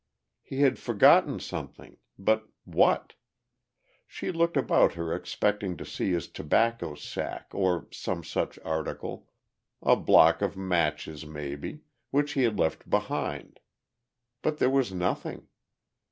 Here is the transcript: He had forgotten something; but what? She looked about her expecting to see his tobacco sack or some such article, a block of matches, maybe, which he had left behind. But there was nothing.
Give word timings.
He 0.41 0.61
had 0.61 0.79
forgotten 0.79 1.39
something; 1.39 1.97
but 2.17 2.47
what? 2.65 3.13
She 4.07 4.31
looked 4.31 4.57
about 4.57 4.93
her 4.95 5.13
expecting 5.13 5.77
to 5.77 5.85
see 5.85 6.09
his 6.11 6.27
tobacco 6.27 6.95
sack 6.95 7.49
or 7.53 7.87
some 7.91 8.23
such 8.23 8.57
article, 8.65 9.29
a 9.79 9.95
block 9.95 10.41
of 10.41 10.57
matches, 10.57 11.23
maybe, 11.27 11.81
which 12.09 12.31
he 12.31 12.41
had 12.41 12.57
left 12.57 12.89
behind. 12.89 13.59
But 14.41 14.57
there 14.57 14.71
was 14.71 14.91
nothing. 14.91 15.49